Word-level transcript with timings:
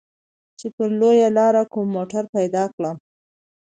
چې 0.59 0.67
پر 0.75 0.89
لويه 0.99 1.29
لاره 1.37 1.63
کوم 1.71 1.87
موټر 1.95 2.23
پيدا 2.35 2.63
کړم. 2.75 2.95